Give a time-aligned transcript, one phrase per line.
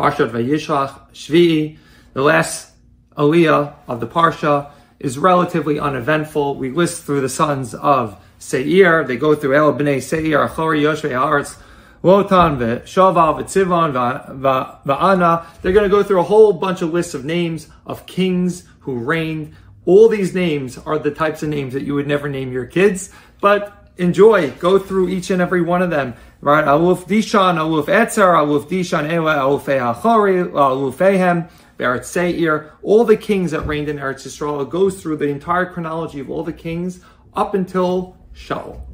[0.00, 1.76] Parshat Vayishlach Shvi'i.
[2.14, 2.72] The last
[3.18, 6.54] aliyah of the Parsha is relatively uneventful.
[6.54, 9.04] We list through the sons of Seir.
[9.04, 11.58] They go through El Bnei Seir, Achori Yoshvei Haaretz,
[12.02, 13.92] Lotan, Shoval, V'Tzivon,
[14.86, 15.44] Va'ana.
[15.60, 19.00] They're going to go through a whole bunch of lists of names of kings who
[19.00, 19.54] reigned.
[19.84, 23.10] All these names are the types of names that you would never name your kids,
[23.42, 24.50] but enjoy.
[24.52, 26.14] Go through each and every one of them.
[26.40, 26.64] Right?
[26.64, 32.72] Aluf Dishan, Aluf Etzer, Aluf Dishan Ewa, Aluf Achori, Aluf Ehem, Beretz Seir.
[32.82, 34.62] All the kings that reigned in Eretz Yisrael.
[34.62, 37.00] It goes through the entire chronology of all the kings
[37.34, 38.89] up until Shaul.